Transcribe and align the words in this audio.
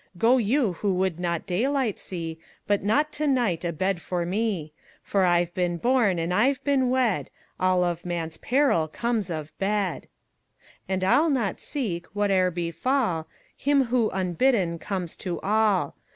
Go 0.17 0.37
you 0.37 0.73
who 0.73 0.95
would 0.95 1.19
not 1.19 1.45
daylight 1.45 1.99
see, 1.99 2.39
But 2.65 2.83
not 2.83 3.11
to 3.11 3.27
night 3.27 3.63
a 3.63 3.71
bed 3.71 4.01
for 4.01 4.25
me: 4.25 4.73
For 5.03 5.25
I've 5.25 5.53
been 5.53 5.77
born 5.77 6.17
and 6.17 6.33
I've 6.33 6.63
been 6.63 6.89
wed 6.89 7.29
All 7.59 7.83
of 7.83 8.03
man's 8.03 8.37
peril 8.37 8.87
comes 8.87 9.29
of 9.29 9.55
bed. 9.59 10.07
And 10.89 11.03
I'll 11.03 11.29
not 11.29 11.59
seek 11.59 12.07
whate'er 12.15 12.49
befall 12.49 13.27
Him 13.55 13.83
who 13.93 14.09
unbidden 14.09 14.79
comes 14.79 15.15
to 15.17 15.39
all. 15.41 15.95